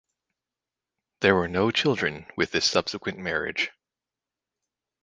There 1.19 1.35
were 1.35 1.47
no 1.47 1.69
children 1.69 2.25
with 2.35 2.49
this 2.49 2.65
subsequent 2.65 3.19
marriage. 3.19 3.69